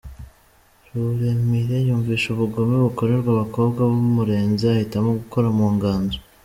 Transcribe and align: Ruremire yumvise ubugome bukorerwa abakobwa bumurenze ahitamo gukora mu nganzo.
Ruremire 0.91 1.77
yumvise 1.87 2.25
ubugome 2.33 2.75
bukorerwa 2.85 3.29
abakobwa 3.35 3.79
bumurenze 3.91 4.63
ahitamo 4.73 5.09
gukora 5.19 5.47
mu 5.57 5.67
nganzo. 5.75 6.17